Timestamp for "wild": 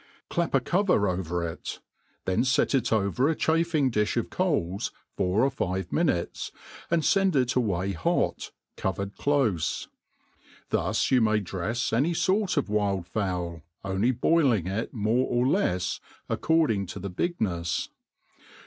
12.67-13.05